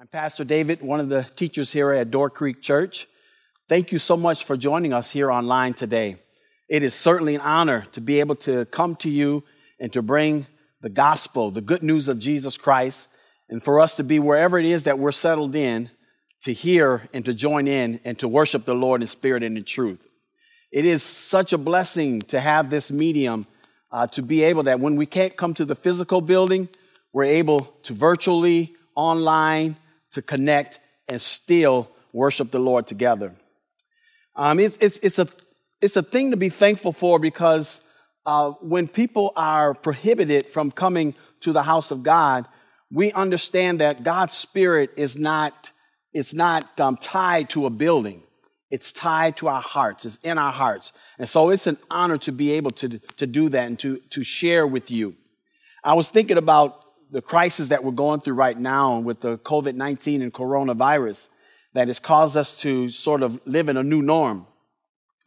[0.00, 3.08] I'm Pastor David, one of the teachers here at Door Creek Church.
[3.68, 6.18] Thank you so much for joining us here online today.
[6.68, 9.42] It is certainly an honor to be able to come to you
[9.80, 10.46] and to bring
[10.80, 13.08] the gospel, the good news of Jesus Christ,
[13.48, 15.90] and for us to be wherever it is that we're settled in
[16.42, 19.64] to hear and to join in and to worship the Lord in spirit and in
[19.64, 20.06] truth.
[20.70, 23.48] It is such a blessing to have this medium
[23.90, 26.68] uh, to be able that when we can't come to the physical building,
[27.12, 29.74] we're able to virtually, online,
[30.12, 30.78] to connect
[31.08, 33.34] and still worship the Lord together.
[34.36, 35.28] Um, it's, it's, it's, a,
[35.80, 37.80] it's a thing to be thankful for because
[38.24, 42.46] uh, when people are prohibited from coming to the house of God,
[42.90, 45.72] we understand that God's Spirit is not,
[46.12, 48.22] it's not um, tied to a building.
[48.70, 50.04] It's tied to our hearts.
[50.04, 50.92] It's in our hearts.
[51.18, 54.22] And so it's an honor to be able to, to do that and to, to
[54.22, 55.16] share with you.
[55.82, 59.74] I was thinking about the crisis that we're going through right now with the COVID
[59.74, 61.28] 19 and coronavirus
[61.74, 64.46] that has caused us to sort of live in a new norm.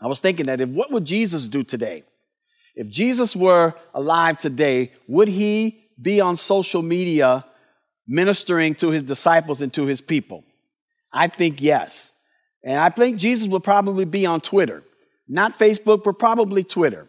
[0.02, 2.04] I was thinking that if what would Jesus do today?
[2.76, 7.46] If Jesus were alive today, would he be on social media
[8.08, 10.44] ministering to his disciples and to his people?
[11.14, 12.14] I think yes.
[12.64, 14.84] And I think Jesus would probably be on Twitter.
[15.28, 17.08] Not Facebook, but probably Twitter.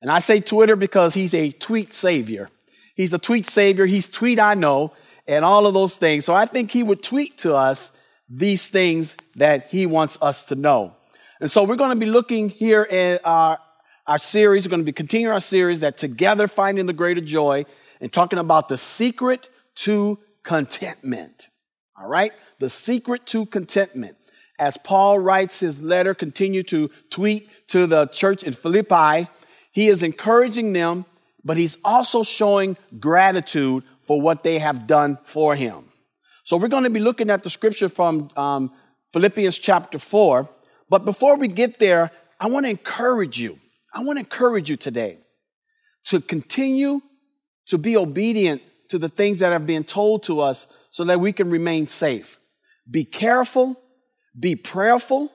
[0.00, 2.50] And I say Twitter because he's a tweet savior.
[2.94, 3.86] He's a tweet savior.
[3.86, 4.92] He's tweet I know
[5.26, 6.24] and all of those things.
[6.24, 7.92] So I think he would tweet to us
[8.28, 10.96] these things that he wants us to know.
[11.40, 13.58] And so we're going to be looking here at our,
[14.06, 14.64] our series.
[14.64, 17.66] We're going to be continuing our series that together finding the greater joy
[18.00, 21.48] and talking about the secret to contentment.
[21.98, 22.32] All right.
[22.60, 24.16] The secret to contentment.
[24.58, 29.28] As Paul writes his letter, continue to tweet to the church in Philippi,
[29.72, 31.06] he is encouraging them
[31.44, 35.84] but he's also showing gratitude for what they have done for him.
[36.44, 38.72] So we're going to be looking at the scripture from um,
[39.12, 40.48] Philippians chapter 4.
[40.90, 43.58] But before we get there, I want to encourage you.
[43.94, 45.18] I want to encourage you today
[46.06, 47.00] to continue
[47.68, 48.60] to be obedient
[48.90, 52.38] to the things that have been told to us so that we can remain safe.
[52.90, 53.80] Be careful,
[54.38, 55.32] be prayerful,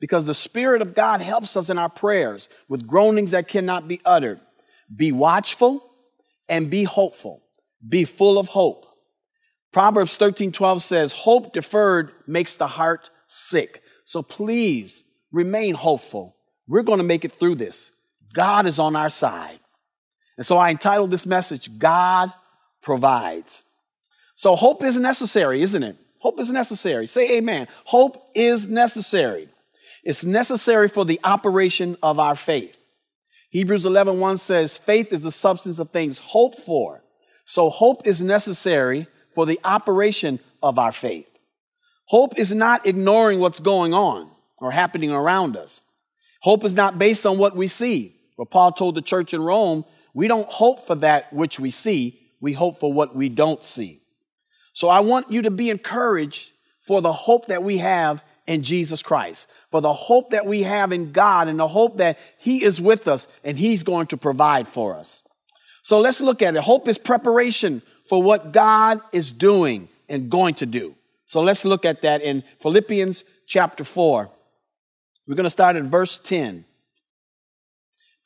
[0.00, 4.00] because the Spirit of God helps us in our prayers with groanings that cannot be
[4.04, 4.40] uttered.
[4.94, 5.82] Be watchful
[6.48, 7.42] and be hopeful.
[7.86, 8.86] Be full of hope.
[9.72, 13.82] Proverbs 13 12 says, Hope deferred makes the heart sick.
[14.04, 15.02] So please
[15.32, 16.36] remain hopeful.
[16.66, 17.92] We're going to make it through this.
[18.34, 19.58] God is on our side.
[20.36, 22.32] And so I entitled this message, God
[22.86, 23.64] Provides.
[24.36, 25.96] So hope is necessary, isn't it?
[26.20, 27.08] Hope is necessary.
[27.08, 27.66] Say amen.
[27.84, 29.48] Hope is necessary.
[30.04, 32.78] It's necessary for the operation of our faith.
[33.50, 37.02] Hebrews 11, 1 says, faith is the substance of things hoped for.
[37.44, 41.28] So hope is necessary for the operation of our faith.
[42.06, 45.84] Hope is not ignoring what's going on or happening around us.
[46.40, 48.16] Hope is not based on what we see.
[48.36, 49.84] But Paul told the church in Rome,
[50.14, 52.20] we don't hope for that which we see.
[52.40, 54.00] We hope for what we don't see.
[54.72, 56.50] So I want you to be encouraged
[56.82, 60.92] for the hope that we have in Jesus Christ, for the hope that we have
[60.92, 64.68] in God and the hope that He is with us and He's going to provide
[64.68, 65.22] for us.
[65.82, 66.62] So let's look at it.
[66.62, 70.94] Hope is preparation for what God is doing and going to do.
[71.26, 74.30] So let's look at that in Philippians chapter 4.
[75.26, 76.64] We're going to start at verse 10.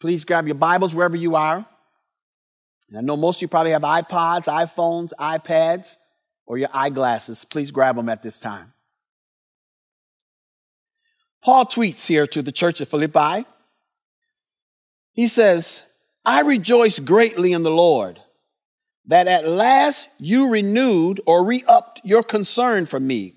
[0.00, 1.66] Please grab your Bibles wherever you are.
[2.97, 5.97] I know most of you probably have iPods, iPhones, iPads,
[6.47, 7.44] or your eyeglasses.
[7.44, 8.72] Please grab them at this time.
[11.42, 13.46] Paul tweets here to the church of Philippi.
[15.12, 15.82] He says,
[16.24, 18.20] I rejoice greatly in the Lord
[19.06, 23.34] that at last you renewed or re upped your concern for me.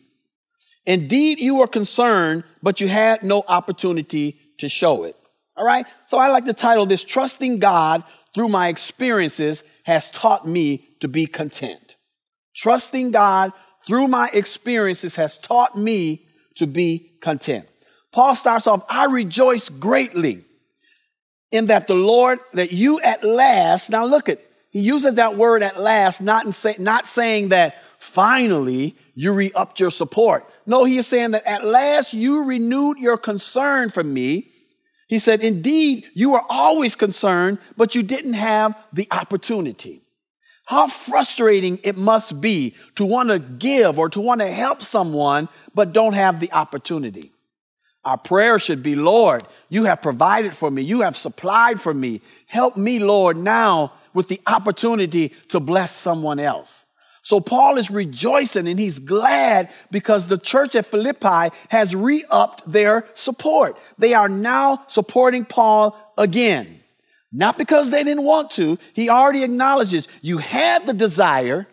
[0.85, 5.15] Indeed, you were concerned, but you had no opportunity to show it.
[5.55, 5.85] All right.
[6.07, 8.03] So I like to title this Trusting God
[8.35, 11.95] through my experiences has taught me to be content.
[12.55, 13.53] Trusting God
[13.87, 16.25] through my experiences has taught me
[16.55, 17.67] to be content.
[18.13, 20.45] Paul starts off, I rejoice greatly
[21.51, 24.39] in that the Lord, that you at last, now look at,
[24.69, 29.79] he uses that word at last, not, in say, not saying that finally you re-upped
[29.79, 30.49] your support.
[30.65, 34.49] No, he is saying that at last you renewed your concern for me.
[35.07, 40.01] He said, indeed, you were always concerned, but you didn't have the opportunity.
[40.65, 45.49] How frustrating it must be to want to give or to want to help someone,
[45.75, 47.32] but don't have the opportunity.
[48.05, 50.81] Our prayer should be, Lord, you have provided for me.
[50.81, 52.21] You have supplied for me.
[52.47, 56.85] Help me, Lord, now with the opportunity to bless someone else.
[57.23, 63.07] So Paul is rejoicing and he's glad because the church at Philippi has re-upped their
[63.13, 63.77] support.
[63.97, 66.81] They are now supporting Paul again.
[67.31, 68.77] Not because they didn't want to.
[68.93, 71.65] He already acknowledges you had the desire,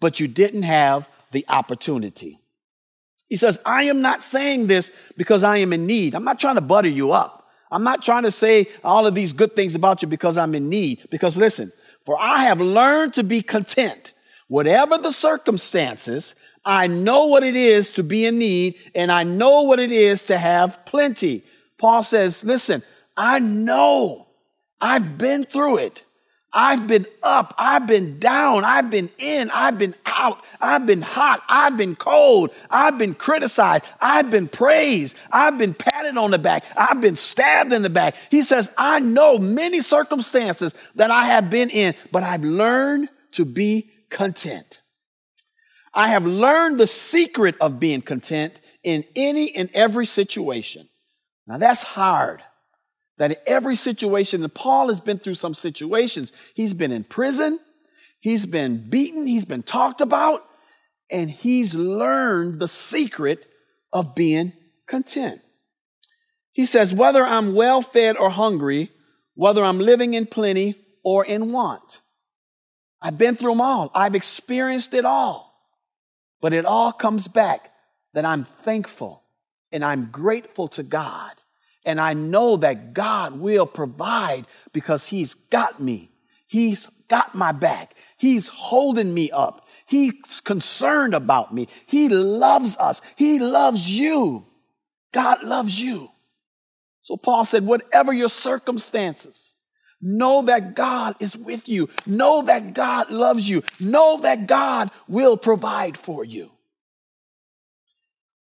[0.00, 2.40] but you didn't have the opportunity.
[3.28, 6.14] He says, I am not saying this because I am in need.
[6.14, 7.46] I'm not trying to butter you up.
[7.70, 10.70] I'm not trying to say all of these good things about you because I'm in
[10.70, 11.06] need.
[11.10, 11.70] Because listen,
[12.06, 14.12] for I have learned to be content
[14.48, 16.34] Whatever the circumstances,
[16.64, 20.22] I know what it is to be in need and I know what it is
[20.24, 21.44] to have plenty.
[21.76, 22.82] Paul says, listen,
[23.16, 24.26] I know
[24.80, 26.02] I've been through it.
[26.52, 27.54] I've been up.
[27.58, 28.64] I've been down.
[28.64, 29.50] I've been in.
[29.50, 30.42] I've been out.
[30.60, 31.42] I've been hot.
[31.48, 32.50] I've been cold.
[32.70, 33.84] I've been criticized.
[34.00, 35.16] I've been praised.
[35.30, 36.64] I've been patted on the back.
[36.76, 38.16] I've been stabbed in the back.
[38.30, 43.44] He says, I know many circumstances that I have been in, but I've learned to
[43.44, 44.80] be content.
[45.92, 50.88] I have learned the secret of being content in any and every situation.
[51.46, 52.42] Now that's hard.
[53.18, 56.32] That in every situation, Paul has been through some situations.
[56.54, 57.58] He's been in prison.
[58.20, 59.26] He's been beaten.
[59.26, 60.44] He's been talked about.
[61.10, 63.46] And he's learned the secret
[63.92, 64.52] of being
[64.86, 65.40] content.
[66.52, 68.90] He says, whether I'm well fed or hungry,
[69.34, 70.74] whether I'm living in plenty
[71.04, 72.00] or in want.
[73.00, 73.90] I've been through them all.
[73.94, 75.54] I've experienced it all.
[76.40, 77.70] But it all comes back
[78.14, 79.22] that I'm thankful
[79.70, 81.32] and I'm grateful to God.
[81.88, 84.44] And I know that God will provide
[84.74, 86.10] because He's got me.
[86.46, 87.94] He's got my back.
[88.18, 89.66] He's holding me up.
[89.86, 91.66] He's concerned about me.
[91.86, 93.00] He loves us.
[93.16, 94.44] He loves you.
[95.12, 96.10] God loves you.
[97.00, 99.56] So Paul said, whatever your circumstances,
[100.00, 101.88] Know that God is with you.
[102.06, 103.62] Know that God loves you.
[103.80, 106.52] Know that God will provide for you.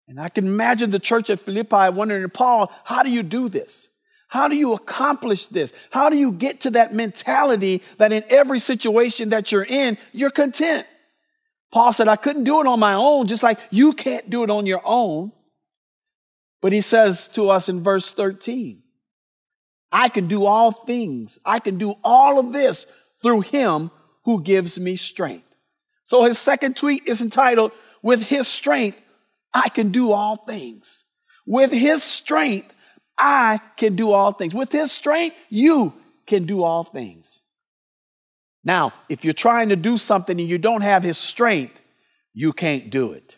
[0.07, 3.89] And I can imagine the church at Philippi wondering, Paul, how do you do this?
[4.27, 5.73] How do you accomplish this?
[5.91, 10.31] How do you get to that mentality that in every situation that you're in, you're
[10.31, 10.85] content?
[11.71, 14.49] Paul said, I couldn't do it on my own, just like you can't do it
[14.49, 15.31] on your own.
[16.61, 18.81] But he says to us in verse 13,
[19.91, 21.39] I can do all things.
[21.45, 22.87] I can do all of this
[23.21, 23.91] through him
[24.23, 25.55] who gives me strength.
[26.03, 27.71] So his second tweet is entitled,
[28.01, 29.01] with his strength,
[29.55, 31.05] I can do all things.
[31.47, 32.75] With his strength,
[33.17, 34.53] I can do all things.
[34.53, 35.93] With his strength, you
[36.27, 37.39] can do all things.
[38.65, 41.79] Now, if you're trying to do something and you don't have his strength,
[42.33, 43.37] you can't do it.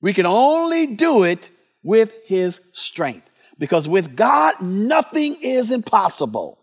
[0.00, 1.48] We can only do it
[1.84, 3.30] with his strength.
[3.58, 6.58] Because with God, nothing is impossible.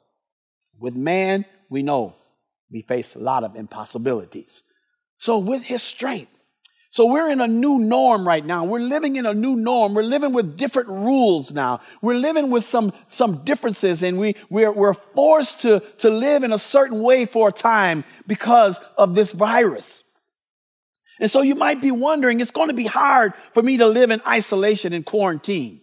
[0.77, 2.15] With man, we know
[2.69, 4.63] we face a lot of impossibilities.
[5.17, 6.31] So with his strength,
[6.93, 8.65] so we're in a new norm right now.
[8.65, 9.95] We're living in a new norm.
[9.95, 11.81] We're living with different rules now.
[12.03, 16.53] We're living with some, some differences and we, we're, we're forced to, to live in
[16.53, 20.03] a certain way for a time because of this virus.
[21.19, 24.11] And so you might be wondering, it's going to be hard for me to live
[24.11, 25.81] in isolation and quarantine.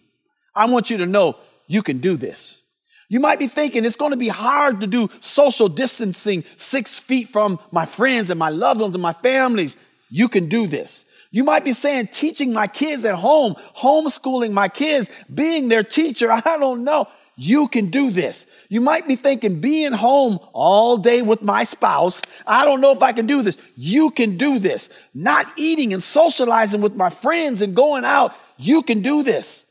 [0.55, 1.35] I want you to know
[1.67, 2.61] you can do this.
[3.09, 7.27] You might be thinking it's going to be hard to do social distancing six feet
[7.27, 9.75] from my friends and my loved ones and my families.
[10.11, 11.05] You can do this.
[11.31, 16.31] You might be saying teaching my kids at home, homeschooling my kids, being their teacher.
[16.31, 17.07] I don't know.
[17.37, 18.45] You can do this.
[18.69, 22.21] You might be thinking being home all day with my spouse.
[22.45, 23.57] I don't know if I can do this.
[23.75, 24.89] You can do this.
[25.15, 28.35] Not eating and socializing with my friends and going out.
[28.57, 29.65] You can do this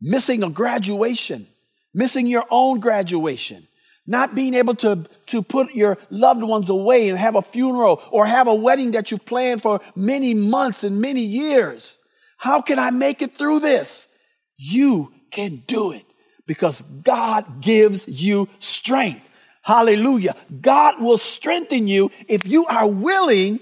[0.00, 1.46] missing a graduation,
[1.92, 3.66] missing your own graduation,
[4.10, 8.26] not being able to, to put your loved ones away and have a funeral or
[8.26, 11.96] have a wedding that you planned for many months and many years.
[12.36, 14.12] How can I make it through this?
[14.56, 16.04] You can do it
[16.44, 19.28] because God gives you strength.
[19.62, 20.34] Hallelujah.
[20.60, 23.60] God will strengthen you if you are willing.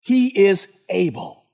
[0.00, 1.44] He is able.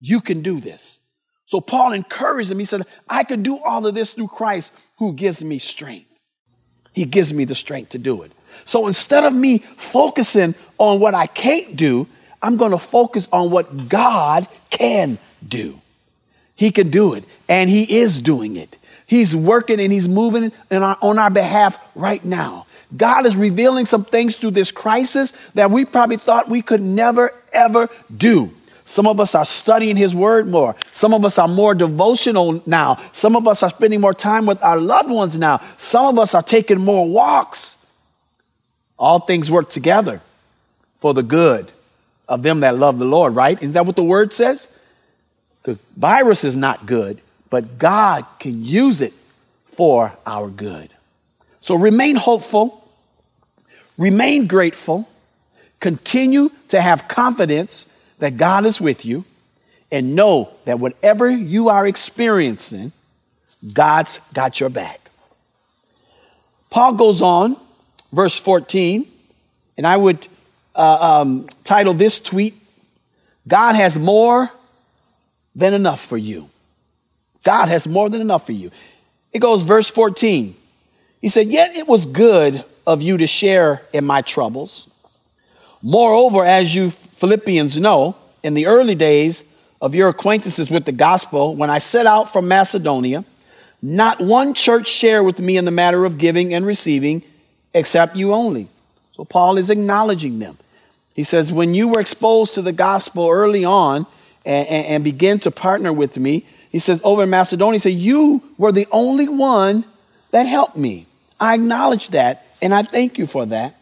[0.00, 0.98] You can do this.
[1.46, 2.58] So Paul encouraged him.
[2.58, 6.08] He said, I can do all of this through Christ who gives me strength.
[6.94, 8.32] He gives me the strength to do it.
[8.64, 12.06] So instead of me focusing on what I can't do,
[12.40, 15.80] I'm going to focus on what God can do.
[16.56, 18.78] He can do it, and He is doing it.
[19.06, 22.66] He's working and He's moving our, on our behalf right now.
[22.96, 27.32] God is revealing some things through this crisis that we probably thought we could never,
[27.52, 28.52] ever do.
[28.84, 30.76] Some of us are studying His Word more.
[30.92, 32.96] Some of us are more devotional now.
[33.12, 35.58] Some of us are spending more time with our loved ones now.
[35.78, 37.76] Some of us are taking more walks.
[38.98, 40.20] All things work together
[40.98, 41.72] for the good
[42.28, 43.58] of them that love the Lord, right?
[43.58, 44.68] Isn't that what the word says?
[45.64, 49.12] The virus is not good, but God can use it
[49.66, 50.90] for our good.
[51.60, 52.86] So remain hopeful,
[53.96, 55.08] remain grateful,
[55.80, 59.24] continue to have confidence that God is with you,
[59.90, 62.92] and know that whatever you are experiencing,
[63.72, 65.00] God's got your back.
[66.70, 67.56] Paul goes on,
[68.12, 69.06] verse 14,
[69.76, 70.26] and I would
[70.74, 72.54] uh, um, title this tweet
[73.46, 74.50] God has more
[75.54, 76.48] than enough for you.
[77.44, 78.70] God has more than enough for you.
[79.32, 80.56] It goes, verse 14.
[81.20, 84.90] He said, Yet it was good of you to share in my troubles.
[85.84, 89.44] Moreover, as you Philippians know, in the early days
[89.82, 93.22] of your acquaintances with the gospel, when I set out from Macedonia,
[93.82, 97.22] not one church shared with me in the matter of giving and receiving,
[97.74, 98.68] except you only.
[99.12, 100.56] So Paul is acknowledging them.
[101.14, 104.06] He says, When you were exposed to the gospel early on
[104.46, 107.92] and, and, and began to partner with me, he says, over in Macedonia, he said,
[107.92, 109.84] You were the only one
[110.30, 111.04] that helped me.
[111.38, 113.76] I acknowledge that and I thank you for that.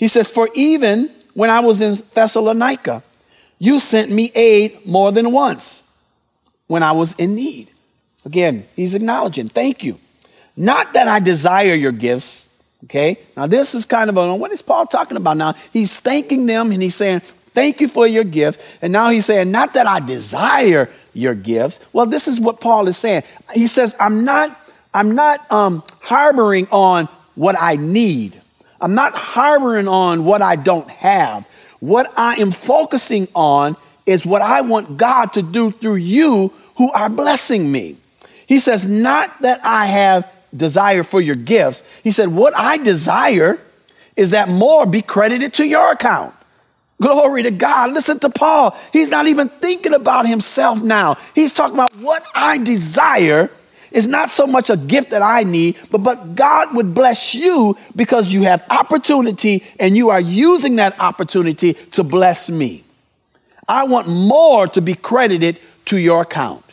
[0.00, 3.04] He says, For even when I was in Thessalonica,
[3.60, 5.84] you sent me aid more than once
[6.66, 7.70] when I was in need.
[8.24, 9.98] Again, he's acknowledging, thank you.
[10.56, 12.50] Not that I desire your gifts,
[12.84, 13.18] Okay?
[13.36, 15.54] Now, this is kind of a, what is Paul talking about now?
[15.72, 17.20] He's thanking them and he's saying,
[17.52, 18.60] Thank you for your gift.
[18.80, 21.80] And now he's saying, Not that I desire your gifts.
[21.92, 23.22] Well, this is what Paul is saying.
[23.52, 24.56] He says, I'm not,
[24.94, 28.39] I'm not um, harboring on what I need.
[28.80, 31.46] I'm not harboring on what I don't have.
[31.80, 36.90] What I am focusing on is what I want God to do through you who
[36.92, 37.96] are blessing me.
[38.46, 41.82] He says, Not that I have desire for your gifts.
[42.02, 43.58] He said, What I desire
[44.16, 46.34] is that more be credited to your account.
[47.00, 47.92] Glory to God.
[47.92, 48.76] Listen to Paul.
[48.92, 51.16] He's not even thinking about himself now.
[51.34, 53.50] He's talking about what I desire
[53.90, 57.76] is not so much a gift that I need, but, but God would bless you
[57.96, 62.84] because you have opportunity and you are using that opportunity to bless me.
[63.68, 66.64] I want more to be credited to your account.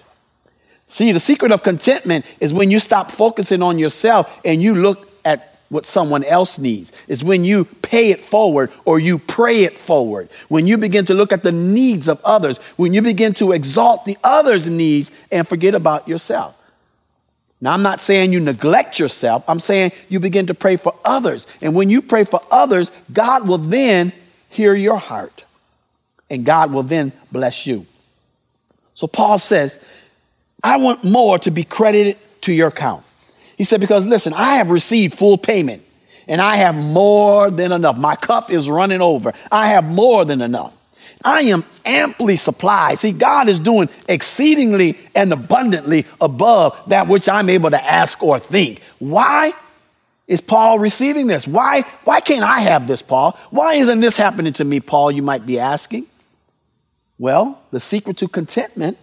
[0.88, 5.12] See, the secret of contentment is when you stop focusing on yourself and you look
[5.26, 6.94] at what someone else needs.
[7.10, 10.30] It's when you pay it forward or you pray it forward.
[10.48, 14.06] When you begin to look at the needs of others, when you begin to exalt
[14.06, 16.57] the other's needs and forget about yourself.
[17.60, 19.44] Now, I'm not saying you neglect yourself.
[19.48, 21.48] I'm saying you begin to pray for others.
[21.62, 24.12] And when you pray for others, God will then
[24.50, 25.44] hear your heart
[26.30, 27.86] and God will then bless you.
[28.94, 29.84] So Paul says,
[30.64, 33.04] I want more to be credited to your account.
[33.58, 35.84] He said, because listen, I have received full payment
[36.28, 37.98] and I have more than enough.
[37.98, 39.34] My cup is running over.
[39.52, 40.78] I have more than enough.
[41.28, 43.00] I am amply supplied.
[43.00, 48.40] See, God is doing exceedingly and abundantly above that which I'm able to ask or
[48.40, 48.82] think.
[49.00, 49.52] Why
[50.26, 51.46] is Paul receiving this?
[51.46, 53.38] Why, why can't I have this, Paul?
[53.50, 55.12] Why isn't this happening to me, Paul?
[55.12, 56.06] You might be asking.
[57.20, 58.98] Well, the secret to contentment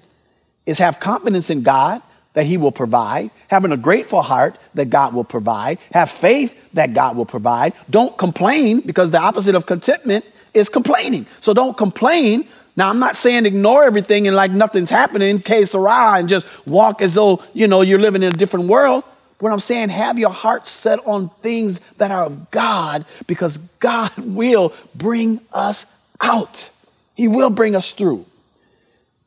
[0.65, 2.01] is have confidence in God
[2.33, 6.95] that He will provide, having a grateful heart that God will provide, have faith that
[6.95, 7.75] God will provide.
[7.91, 11.27] Don't complain because the opposite of contentment is complaining.
[11.41, 12.47] So don't complain.
[12.77, 17.03] Now, I'm not saying ignore everything and like nothing's happening, que sera, and just walk
[17.03, 19.05] as though, you know, you're living in a different world.
[19.39, 24.11] What I'm saying, have your heart set on things that are of God because God
[24.19, 25.87] will bring us
[26.21, 26.71] out.
[27.15, 28.27] He will bring us through.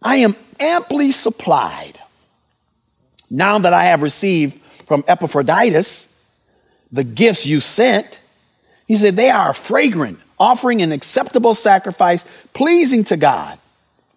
[0.02, 2.00] I am amply supplied.
[3.30, 6.08] Now that I have received from Epaphroditus
[6.92, 8.20] the gifts you sent,
[8.88, 13.58] he said, they are fragrant, offering an acceptable sacrifice, pleasing to God.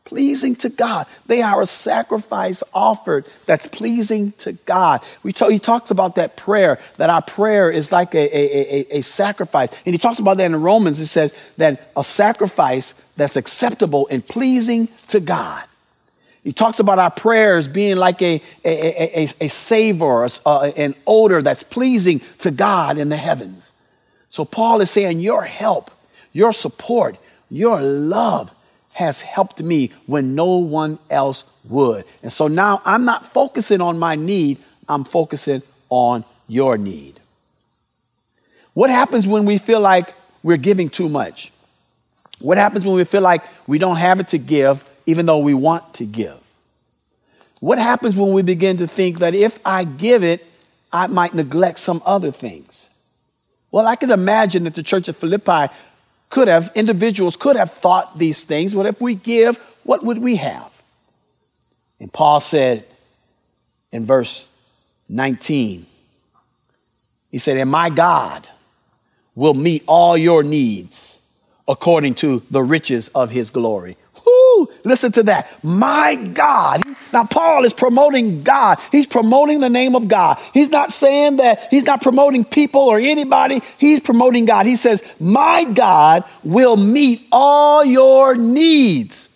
[0.04, 1.06] Pleasing to God.
[1.26, 5.00] They are a sacrifice offered that's pleasing to God.
[5.22, 8.98] We talk, he talks about that prayer, that our prayer is like a, a, a,
[8.98, 9.70] a sacrifice.
[9.86, 10.98] And he talks about that in Romans.
[10.98, 15.62] It says that a sacrifice that's acceptable and pleasing to God.
[16.42, 21.62] He talks about our prayers being like a, a, a, a, savor, an odor that's
[21.62, 23.70] pleasing to God in the heavens.
[24.30, 25.90] So Paul is saying, Your help,
[26.32, 27.16] your support,
[27.50, 28.54] your love
[28.94, 32.04] has helped me when no one else would.
[32.22, 34.58] And so now I'm not focusing on my need,
[34.88, 37.20] I'm focusing on your need.
[38.74, 41.52] What happens when we feel like we're giving too much?
[42.38, 45.54] What happens when we feel like we don't have it to give even though we
[45.54, 46.38] want to give.
[47.58, 50.46] What happens when we begin to think that if I give it,
[50.92, 52.88] I might neglect some other things?
[53.70, 55.72] Well, I can imagine that the church of Philippi
[56.30, 60.36] could have, individuals could have thought these things, but if we give, what would we
[60.36, 60.70] have?
[61.98, 62.84] And Paul said
[63.92, 64.48] in verse
[65.08, 65.86] 19,
[67.30, 68.48] he said, And my God
[69.34, 71.20] will meet all your needs
[71.68, 73.96] according to the riches of his glory.
[74.26, 75.62] Woo, listen to that.
[75.62, 76.82] My God.
[77.12, 78.78] Now, Paul is promoting God.
[78.92, 80.38] He's promoting the name of God.
[80.54, 83.62] He's not saying that he's not promoting people or anybody.
[83.78, 84.66] He's promoting God.
[84.66, 89.28] He says, My God will meet all your needs.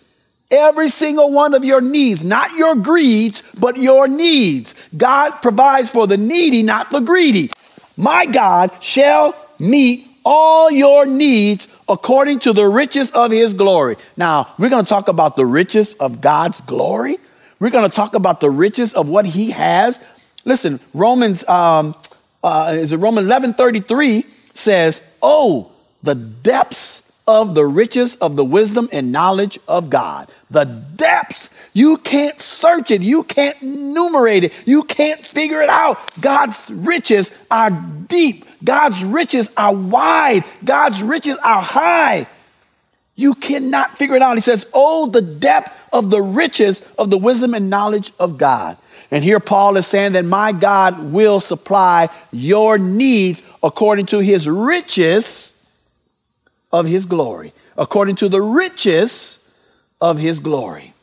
[0.51, 4.75] Every single one of your needs, not your greeds, but your needs.
[4.95, 7.49] God provides for the needy, not the greedy.
[7.97, 13.97] My God shall meet all your needs according to the riches of his glory.
[14.17, 17.17] Now, we're going to talk about the riches of God's glory.
[17.59, 19.99] We're going to talk about the riches of what he has.
[20.43, 21.95] Listen, Romans, um,
[22.43, 25.71] uh, is it Romans 11 33 says, Oh,
[26.03, 30.29] the depths of the riches of the wisdom and knowledge of God.
[30.51, 31.49] The depths.
[31.73, 33.01] You can't search it.
[33.01, 34.53] You can't enumerate it.
[34.65, 35.99] You can't figure it out.
[36.21, 38.45] God's riches are deep.
[38.63, 40.43] God's riches are wide.
[40.63, 42.27] God's riches are high.
[43.15, 44.35] You cannot figure it out.
[44.35, 48.77] He says, Oh, the depth of the riches of the wisdom and knowledge of God.
[49.11, 54.47] And here Paul is saying that my God will supply your needs according to his
[54.47, 55.53] riches
[56.73, 59.39] of his glory, according to the riches
[60.01, 60.93] of his glory,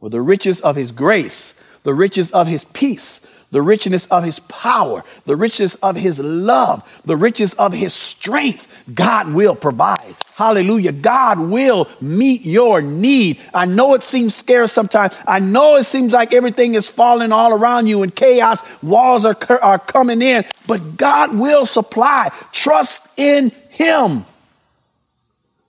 [0.00, 4.40] or the riches of his grace, the riches of his peace, the richness of his
[4.40, 8.66] power, the richness of his love, the riches of his strength.
[8.94, 10.14] God will provide.
[10.34, 10.92] Hallelujah.
[10.92, 13.40] God will meet your need.
[13.54, 15.16] I know it seems scarce sometimes.
[15.26, 19.36] I know it seems like everything is falling all around you and chaos, walls are,
[19.62, 22.30] are coming in, but God will supply.
[22.52, 24.26] Trust in him.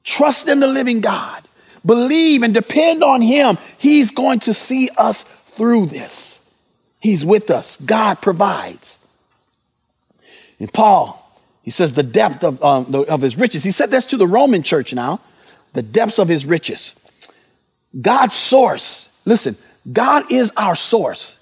[0.03, 1.43] Trust in the living God.
[1.85, 3.57] Believe and depend on him.
[3.77, 6.36] He's going to see us through this.
[7.07, 7.77] He's with us.
[7.77, 8.97] God provides.
[10.59, 11.25] And Paul,
[11.63, 13.63] he says the depth of, um, the, of his riches.
[13.63, 15.21] He said this to the Roman church now
[15.71, 16.95] the depths of his riches.
[18.01, 19.07] God's source.
[19.23, 19.55] Listen,
[19.89, 21.39] God is our source.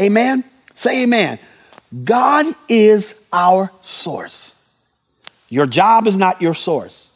[0.00, 0.42] Amen?
[0.74, 1.38] Say amen.
[2.02, 4.60] God is our source.
[5.48, 7.12] Your job is not your source.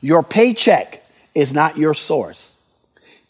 [0.00, 2.56] Your paycheck is not your source.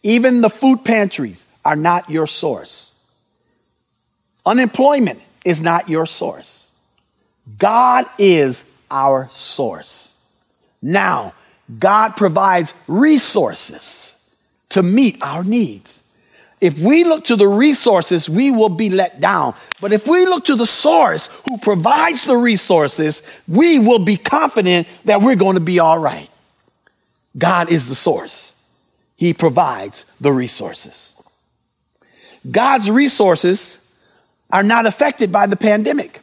[0.05, 2.92] Even the food pantries are not your source.
[4.45, 6.71] Unemployment is not your source.
[7.59, 10.15] God is our source.
[10.81, 11.33] Now,
[11.79, 14.17] God provides resources
[14.71, 16.03] to meet our needs.
[16.61, 19.55] If we look to the resources, we will be let down.
[19.81, 24.87] But if we look to the source who provides the resources, we will be confident
[25.05, 26.31] that we're going to be all right.
[27.37, 28.55] God is the source,
[29.17, 31.15] He provides the resources.
[32.49, 33.79] God's resources
[34.53, 36.21] are not affected by the pandemic.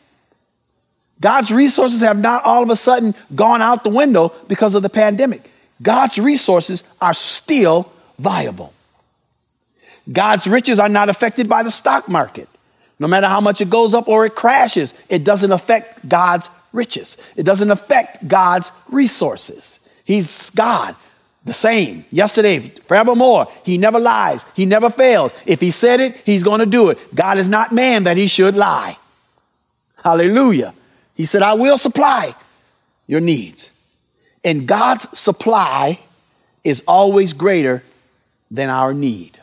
[1.20, 4.90] God's resources have not all of a sudden gone out the window because of the
[4.90, 5.42] pandemic.
[5.82, 8.74] God's resources are still viable.
[10.12, 12.48] God's riches are not affected by the stock market.
[13.00, 17.18] No matter how much it goes up or it crashes, it doesn't affect God's riches.
[17.36, 19.80] It doesn't affect God's resources.
[20.06, 20.96] He's God
[21.46, 23.48] the same yesterday, forevermore.
[23.64, 24.46] He never lies.
[24.56, 25.34] He never fails.
[25.46, 26.98] If he said it, he's going to do it.
[27.16, 28.98] God is not man that he should lie.
[30.04, 30.74] Hallelujah.
[31.16, 32.36] He said, I will supply
[33.08, 33.72] your needs.
[34.44, 36.00] And God's supply
[36.64, 37.84] is always greater
[38.52, 39.38] than our need.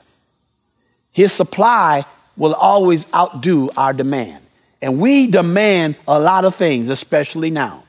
[1.13, 2.05] His supply
[2.37, 4.45] will always outdo our demand.
[4.83, 7.85] And we demand a lot of things, especially now.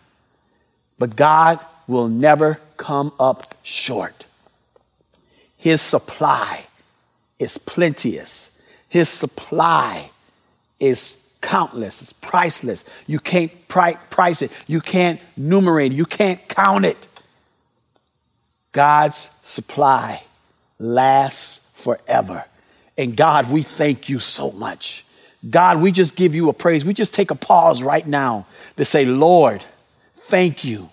[0.98, 4.26] But God will never come up short.
[5.58, 6.66] His supply
[7.40, 8.52] is plenteous.
[8.90, 10.12] His supply
[10.80, 12.84] is countless, it's priceless.
[13.06, 17.08] You can't price it, you can't numerate you can't count it.
[18.72, 20.24] God's supply
[20.80, 22.46] lasts forever.
[22.98, 25.06] And God, we thank you so much.
[25.50, 26.84] God, we just give you a praise.
[26.84, 29.64] We just take a pause right now to say, Lord,
[30.14, 30.90] thank you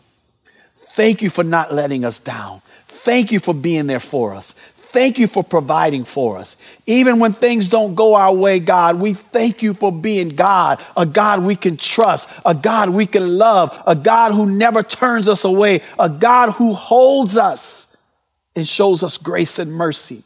[0.95, 2.61] Thank you for not letting us down.
[2.87, 4.53] Thank you for being there for us.
[4.53, 6.57] Thank you for providing for us.
[6.87, 11.05] Even when things don't go our way, God, we thank you for being God, a
[11.05, 15.45] God we can trust, a God we can love, a God who never turns us
[15.45, 17.89] away, a God who holds us
[18.55, 20.23] and shows us grace and mercy.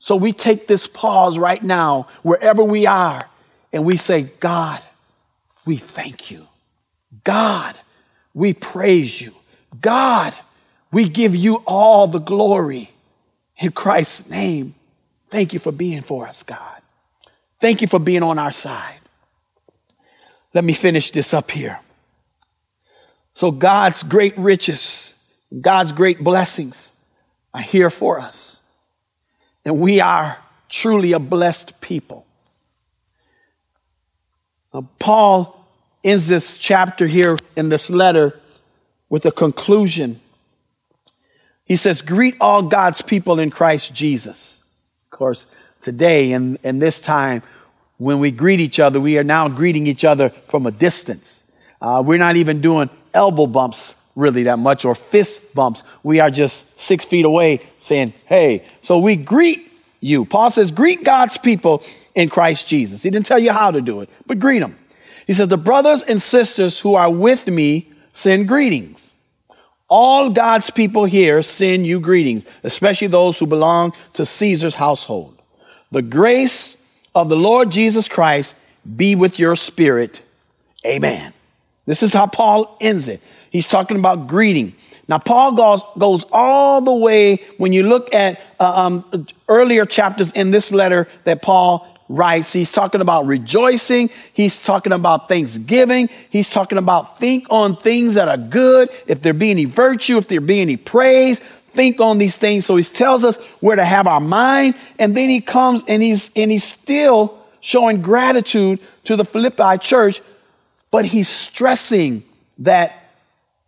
[0.00, 3.30] So we take this pause right now, wherever we are,
[3.72, 4.82] and we say, God,
[5.64, 6.48] we thank you.
[7.22, 7.78] God,
[8.34, 9.32] we praise you.
[9.80, 10.34] God,
[10.90, 12.90] We give you all the glory
[13.58, 14.74] in Christ's name.
[15.28, 16.80] Thank you for being for us, God.
[17.60, 18.98] Thank you for being on our side.
[20.54, 21.78] Let me finish this up here.
[23.34, 25.14] So God's great riches,
[25.60, 26.94] God's great blessings
[27.52, 28.62] are here for us.
[29.64, 32.26] And we are truly a blessed people.
[34.72, 35.54] Now, Paul
[36.02, 38.38] ends this chapter here in this letter
[39.08, 40.20] with a conclusion.
[41.64, 44.62] He says, Greet all God's people in Christ Jesus.
[45.04, 45.46] Of course,
[45.80, 47.42] today and in, this time,
[47.98, 51.44] when we greet each other, we are now greeting each other from a distance.
[51.80, 55.82] Uh, we're not even doing elbow bumps really that much or fist bumps.
[56.02, 58.66] We are just six feet away saying, Hey.
[58.82, 59.60] So we greet
[60.00, 60.24] you.
[60.24, 61.82] Paul says, Greet God's people
[62.14, 63.02] in Christ Jesus.
[63.02, 64.76] He didn't tell you how to do it, but greet them.
[65.26, 67.86] He says, The brothers and sisters who are with me
[68.18, 69.14] send greetings.
[69.88, 75.38] All God's people here send you greetings, especially those who belong to Caesar's household.
[75.90, 76.76] The grace
[77.14, 78.56] of the Lord Jesus Christ
[78.96, 80.20] be with your spirit.
[80.84, 81.32] Amen.
[81.86, 83.22] This is how Paul ends it.
[83.50, 84.74] He's talking about greeting.
[85.08, 90.32] Now, Paul goes, goes all the way when you look at uh, um, earlier chapters
[90.32, 92.52] in this letter that Paul writes.
[92.52, 94.10] He's talking about rejoicing.
[94.32, 96.08] He's talking about thanksgiving.
[96.30, 98.88] He's talking about think on things that are good.
[99.06, 102.66] If there be any virtue, if there be any praise, think on these things.
[102.66, 104.74] So he tells us where to have our mind.
[104.98, 110.20] And then he comes and he's, and he's still showing gratitude to the Philippi church,
[110.90, 112.22] but he's stressing
[112.58, 112.94] that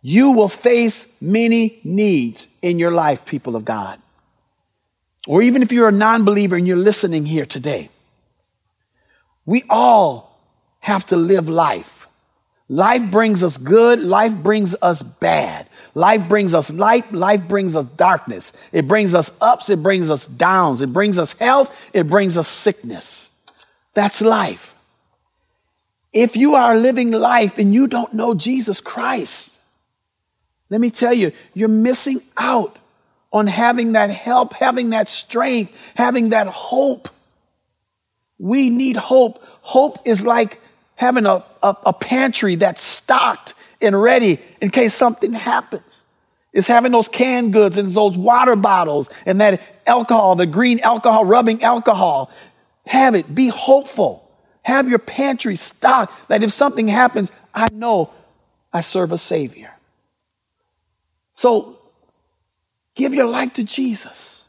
[0.01, 3.99] you will face many needs in your life, people of God.
[5.27, 7.89] Or even if you're a non believer and you're listening here today,
[9.45, 10.39] we all
[10.79, 12.07] have to live life.
[12.69, 15.67] Life brings us good, life brings us bad.
[15.93, 18.53] Life brings us light, life brings us darkness.
[18.71, 22.47] It brings us ups, it brings us downs, it brings us health, it brings us
[22.47, 23.29] sickness.
[23.93, 24.73] That's life.
[26.13, 29.57] If you are living life and you don't know Jesus Christ,
[30.69, 32.77] let me tell you, you're missing out
[33.33, 37.09] on having that help, having that strength, having that hope.
[38.41, 39.39] We need hope.
[39.61, 40.59] Hope is like
[40.95, 46.05] having a, a, a, pantry that's stocked and ready in case something happens.
[46.51, 51.23] It's having those canned goods and those water bottles and that alcohol, the green alcohol,
[51.23, 52.31] rubbing alcohol.
[52.87, 53.33] Have it.
[53.33, 54.27] Be hopeful.
[54.63, 58.09] Have your pantry stocked that if something happens, I know
[58.73, 59.71] I serve a Savior.
[61.33, 61.77] So
[62.95, 64.47] give your life to Jesus.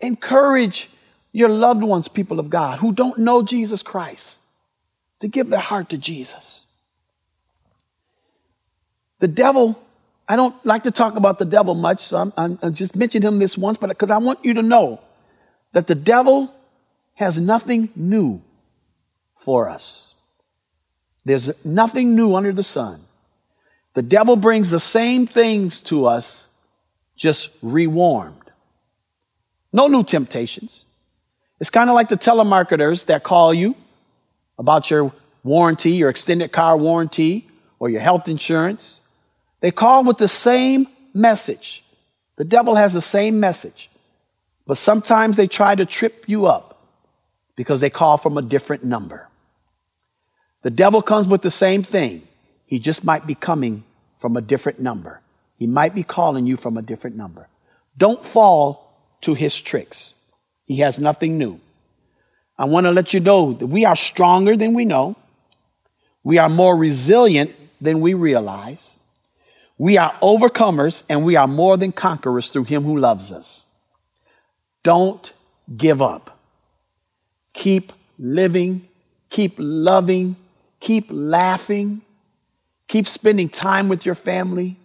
[0.00, 0.88] Encourage
[1.36, 4.38] your loved ones, people of God, who don't know Jesus Christ,
[5.20, 6.64] to give their heart to Jesus.
[9.18, 9.78] The devil,
[10.26, 13.22] I don't like to talk about the devil much, so I'm, I'm, I just mentioned
[13.22, 15.02] him this once, but because I want you to know
[15.72, 16.54] that the devil
[17.16, 18.40] has nothing new
[19.36, 20.14] for us.
[21.26, 23.02] There's nothing new under the sun.
[23.92, 26.48] The devil brings the same things to us,
[27.14, 28.50] just rewarmed.
[29.70, 30.85] No new temptations.
[31.60, 33.74] It's kind of like the telemarketers that call you
[34.58, 39.00] about your warranty, your extended car warranty, or your health insurance.
[39.60, 41.82] They call with the same message.
[42.36, 43.90] The devil has the same message.
[44.66, 46.78] But sometimes they try to trip you up
[47.54, 49.28] because they call from a different number.
[50.62, 52.22] The devil comes with the same thing.
[52.66, 53.84] He just might be coming
[54.18, 55.20] from a different number.
[55.56, 57.48] He might be calling you from a different number.
[57.96, 58.92] Don't fall
[59.22, 60.14] to his tricks.
[60.66, 61.60] He has nothing new.
[62.58, 65.16] I want to let you know that we are stronger than we know.
[66.22, 68.98] We are more resilient than we realize.
[69.78, 73.66] We are overcomers and we are more than conquerors through him who loves us.
[74.82, 75.32] Don't
[75.76, 76.38] give up.
[77.54, 78.88] Keep living,
[79.30, 80.36] keep loving,
[80.80, 82.02] keep laughing,
[82.88, 84.76] Keep spending time with your family.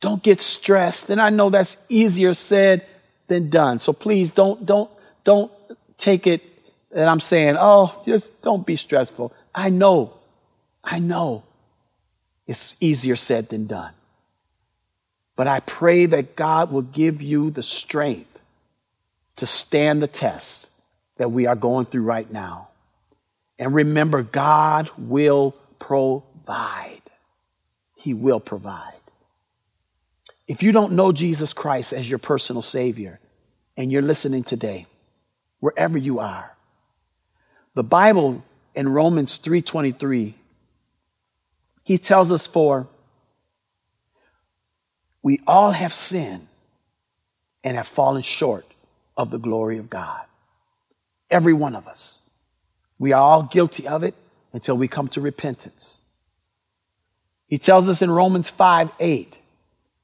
[0.00, 1.10] Don't get stressed.
[1.10, 2.86] And I know that's easier said
[3.32, 3.78] than done.
[3.78, 4.90] So please don't, don't,
[5.24, 5.50] don't
[5.98, 6.42] take it
[6.90, 9.32] that I'm saying, oh, just don't be stressful.
[9.54, 10.14] I know,
[10.84, 11.42] I know
[12.46, 13.92] it's easier said than done.
[15.34, 18.40] But I pray that God will give you the strength
[19.36, 20.70] to stand the test
[21.16, 22.68] that we are going through right now.
[23.58, 27.00] And remember, God will provide provide.
[27.96, 28.94] He will provide.
[30.48, 33.20] If you don't know Jesus Christ as your personal Savior
[33.76, 34.86] and you're listening today,
[35.60, 36.56] wherever you are,
[37.74, 40.34] the Bible in Romans 3:23
[41.82, 42.88] he tells us for
[45.22, 46.46] We all have sinned
[47.62, 48.66] and have fallen short
[49.16, 50.22] of the glory of God.
[51.30, 52.20] Every one of us.
[52.98, 54.14] We are all guilty of it
[54.52, 56.00] until we come to repentance.
[57.46, 59.36] He tells us in Romans 5 8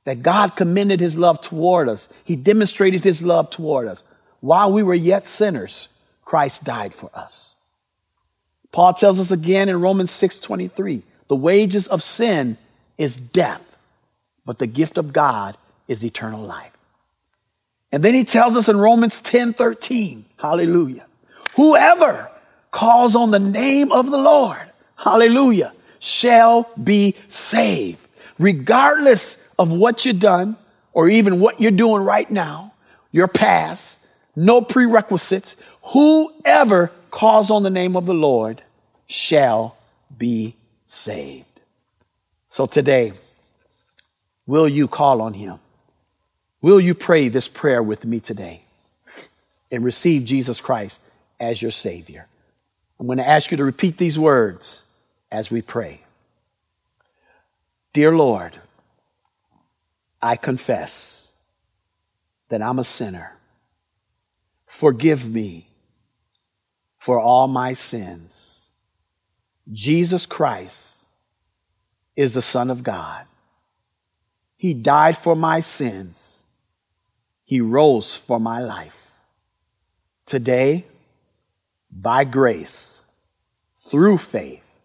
[0.09, 2.09] that God commended his love toward us.
[2.25, 4.05] He demonstrated his love toward us.
[4.40, 5.90] While we were yet sinners,
[6.25, 7.57] Christ died for us.
[8.73, 12.57] Paul tells us again in Romans 6 23 the wages of sin
[12.97, 13.77] is death,
[14.47, 16.75] but the gift of God is eternal life.
[17.92, 21.05] And then he tells us in Romans 10 13, hallelujah,
[21.55, 22.31] whoever
[22.71, 30.21] calls on the name of the Lord, hallelujah, shall be saved, regardless of what you've
[30.21, 30.57] done
[30.92, 32.73] or even what you're doing right now,
[33.11, 34.05] your past,
[34.37, 35.57] no prerequisites.
[35.92, 38.62] Whoever calls on the name of the Lord
[39.07, 39.77] shall
[40.16, 40.55] be
[40.87, 41.61] saved.
[42.49, 43.12] So today,
[44.47, 45.59] will you call on him?
[46.61, 48.62] Will you pray this prayer with me today
[49.71, 51.01] and receive Jesus Christ
[51.38, 52.27] as your Savior?
[52.99, 54.85] I'm going to ask you to repeat these words
[55.31, 56.01] as we pray.
[57.92, 58.61] Dear Lord,
[60.20, 61.33] I confess
[62.48, 63.38] that I'm a sinner.
[64.66, 65.68] Forgive me
[66.96, 68.70] for all my sins.
[69.70, 71.07] Jesus Christ
[72.16, 73.26] is the Son of God.
[74.57, 76.38] He died for my sins
[77.48, 79.22] he rose for my life.
[80.26, 80.85] Today,
[81.90, 83.02] by grace,
[83.78, 84.78] through faith,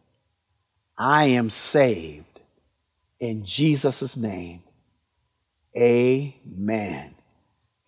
[0.98, 2.40] I am saved
[3.20, 4.62] in Jesus' name.
[5.76, 7.16] Amen.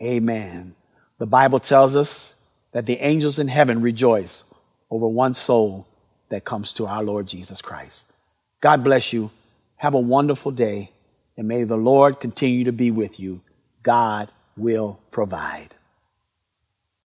[0.01, 0.75] Amen.
[1.17, 2.43] The Bible tells us
[2.73, 4.43] that the angels in heaven rejoice
[4.89, 5.87] over one soul
[6.29, 8.11] that comes to our Lord Jesus Christ.
[8.59, 9.29] God bless you.
[9.77, 10.91] Have a wonderful day,
[11.37, 13.41] and may the Lord continue to be with you.
[13.83, 15.74] God will provide.